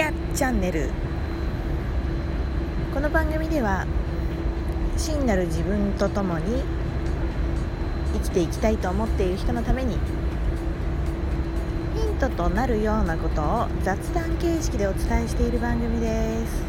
[0.00, 0.88] リアチャンネル
[2.94, 3.86] この番組では
[4.96, 6.62] 真なる自分とともに
[8.14, 9.98] 生きていきたいと思っている人のために
[11.96, 16.62] ヒントとなるようなことを雑談形式でお伝えしている番組です。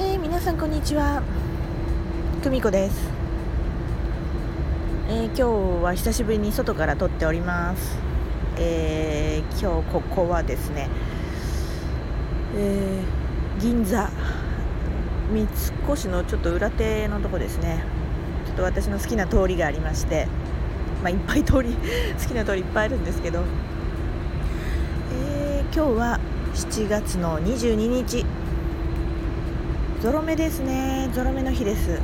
[0.00, 1.22] えー、皆さんこんにちは。
[2.42, 3.08] 久美子です。
[5.08, 7.96] えー、今日は久しぶりに外から撮っております。
[8.58, 10.88] えー、今日ここはですね、
[12.56, 14.10] えー、銀座
[15.30, 15.46] 三
[15.88, 17.84] 越のちょっと裏手のとこですね。
[18.44, 20.26] ちょっと私の好きな通りがありまして、
[21.00, 21.76] まあ、いっぱい通り
[22.20, 23.44] 好きな通りいっぱいあるんですけど、
[25.14, 26.18] えー、今日は
[26.54, 28.26] 7月の22日。
[30.00, 31.08] ゾロ目ですね。
[31.12, 32.00] ゾロ目の日です。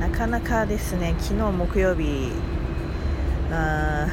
[0.00, 2.32] なかなかですね昨日木曜日
[3.52, 4.06] あ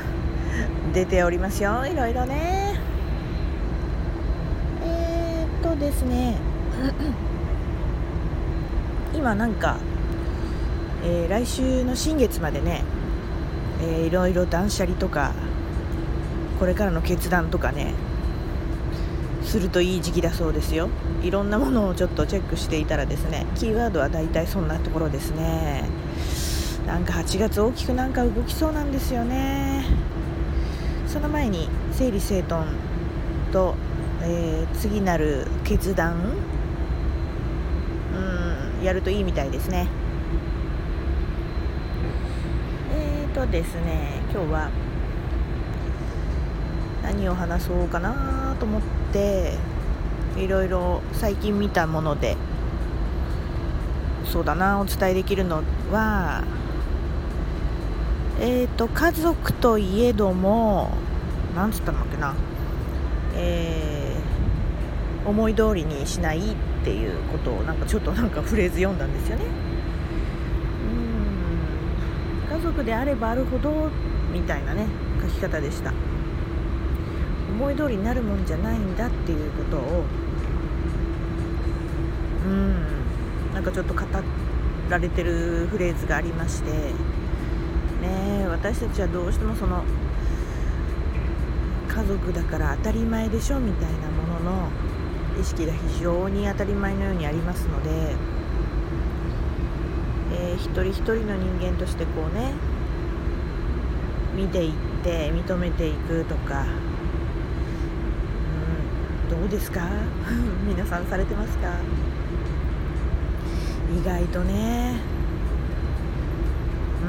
[0.93, 1.85] 出ておりますよ。
[1.85, 2.79] いろいろね。
[4.83, 6.37] えー、っとですね。
[9.13, 9.77] 今なんか、
[11.03, 12.83] えー、来週の新月までね、
[13.81, 15.33] えー、いろいろ断捨離とか
[16.59, 17.93] これからの決断とかね
[19.43, 20.89] するといい時期だそうですよ。
[21.23, 25.83] いろんなものをちょっとチェックしていたらですねキーワードはだいたいそんなところですね。
[26.85, 29.85] なんか8月大きくなんか動きそうなんですよね。
[31.11, 32.67] その前に整理整頓
[33.51, 33.75] と、
[34.21, 36.15] えー、次なる決断
[38.13, 39.89] うんやるといいみたいですね。
[42.93, 44.69] えーとですね今日は
[47.03, 48.81] 何を話そうかなと思っ
[49.11, 49.57] て
[50.37, 52.37] いろいろ最近見たもので
[54.23, 56.45] そうだなお伝えできるのは
[58.43, 60.89] えーと、家族といえども
[61.55, 62.33] なんつったんだっけな、
[63.35, 66.41] えー、思い通りにしないっ
[66.83, 69.45] ていうことをなんかちょっとなんかフレーズ読んだんですよね。
[72.49, 72.57] うん。
[72.57, 73.91] 家族であればあるほど
[74.33, 74.87] みたいなね
[75.21, 75.93] 書き方でした。
[77.51, 80.03] 思い通りになるもんじゃないんだっていうことを
[82.47, 82.73] うん。
[83.53, 84.01] なんかちょっと語
[84.89, 86.71] られてるフレーズがありまして。
[88.01, 89.83] ね私たちはどうしてもその
[91.87, 94.69] 家族だから当たり前でしょみたいなものの
[95.39, 97.89] 意識が非常に当たり前のようにありますので、
[100.33, 102.53] えー、一人一人の人間としてこうね
[104.35, 104.73] 見ていっ
[105.03, 106.65] て認めていくとか、
[109.31, 109.81] うん、どうですか？
[110.65, 111.67] 皆さんされてますか？
[113.93, 114.95] 意外とね。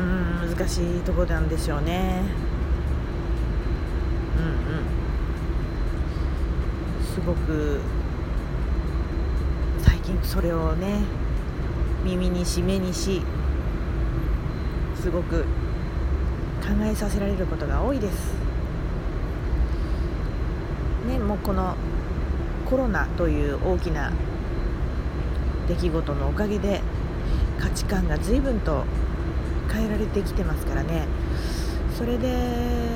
[0.02, 2.22] うん難しいとこなんでしょうね。
[4.36, 4.52] うんうん。
[7.04, 7.80] すごく
[9.80, 10.98] 最近それをね
[12.04, 13.22] 耳にし目にし
[15.00, 15.46] すごく考
[16.82, 18.34] えさせられることが多いです。
[21.08, 21.76] ねもうこの
[22.68, 24.12] コロナという大きな
[25.68, 26.80] 出来事のおかげで
[27.60, 28.84] 価値観が随分と
[29.72, 31.06] 変えられてきてますからね
[31.96, 32.92] それでね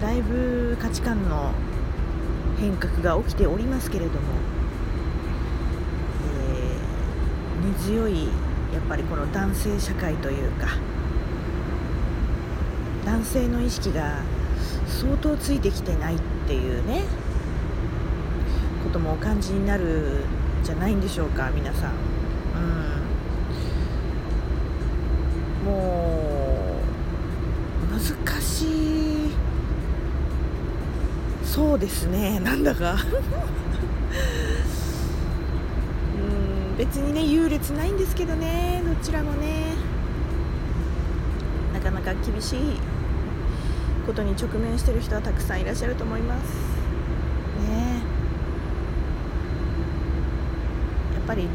[0.00, 1.52] だいぶ価値観の
[2.58, 4.18] 変革が起きておりますけれども、
[7.62, 8.28] えー、根強い
[8.72, 10.68] やっぱりこの男性社会というか
[13.04, 14.22] 男性の意識が
[14.86, 17.02] 相当ついてきてないっていうね
[18.84, 21.92] こともお感じになるんじゃないんでしょうか皆さん。
[21.92, 22.00] うん
[25.64, 26.80] も
[27.90, 29.30] う難しい。
[31.44, 32.40] そうですね。
[32.44, 32.96] なんだか。
[36.14, 38.82] うん別にね優劣ないんですけどね。
[38.86, 39.74] どちらもね。
[41.74, 42.58] なかなか厳しい
[44.06, 46.44] ことに直面してる人はたくさんいらっしゃると思います。
[47.68, 48.00] ね。
[51.14, 51.48] やっぱり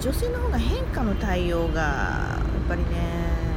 [0.00, 3.47] 女性の方が変化の対応がやっぱりね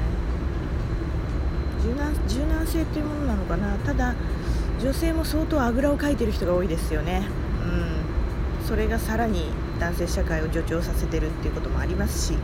[2.28, 3.76] 柔軟柔軟性というものなのかな。
[3.78, 4.16] ただ
[4.82, 7.24] 女性も相当あぐらをかいてる人が多いですよね。
[8.62, 8.66] うん。
[8.66, 9.46] それがさらに
[9.80, 12.32] 男性社会を助長させてるっていうこともありますし。
[12.32, 12.38] ね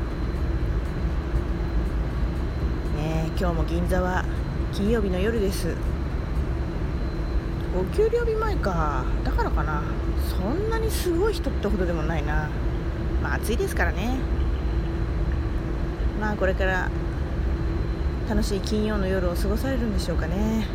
[3.39, 4.25] 今日も銀座は
[4.73, 5.75] 金曜日の夜です。
[7.79, 9.03] お給料日前か。
[9.23, 9.83] だからかな。
[10.27, 12.49] そんなにすごい人ってほどでもないな。
[13.21, 14.17] まあ暑いですからね。
[16.19, 16.89] まあこれから
[18.29, 20.67] 楽しい金曜の夜を過ごされるんでしょうかね。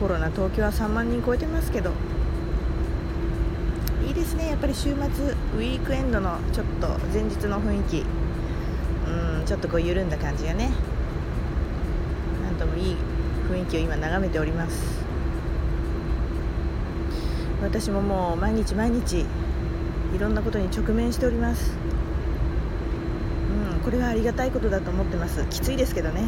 [0.00, 1.92] コロナ東京は3万人超えてますけど。
[4.06, 4.48] いいですね。
[4.48, 8.04] やっぱり週末ウィークエンドのちょっと前日の雰囲気。
[9.06, 10.70] うんちょっとこう緩んだ感じがね。
[12.44, 12.96] なんともいい
[13.50, 15.04] 雰囲気を今眺めております。
[17.60, 19.26] 私ももう毎日毎日
[20.14, 21.76] いろんなことに直面しております。
[23.84, 25.44] これはありがたいことだと思ってます。
[25.48, 26.22] きついですけどね。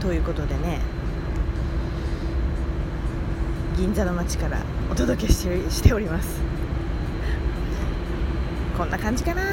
[0.00, 0.80] ということでね
[3.76, 4.58] 銀座の街から
[4.90, 6.40] お届けしてしております。
[8.76, 9.42] こんな感じかな。
[9.42, 9.48] うん。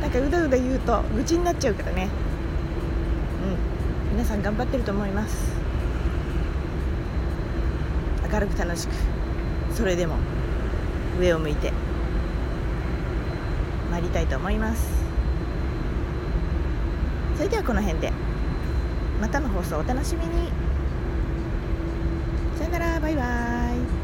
[0.00, 2.08] なんかうだうだ言うと愚痴になっちゃうからね。
[4.10, 4.16] うん。
[4.16, 5.54] 皆さん頑張ってると思います。
[8.32, 8.90] 明るく楽しく
[9.72, 10.16] それでも
[11.20, 11.72] 上を向いて。
[13.96, 14.90] 参りたいと思います。
[17.34, 18.12] それではこの辺で。
[19.22, 20.50] またの放送お楽しみに。
[22.58, 23.00] さよなら。
[23.00, 23.95] バイバイ。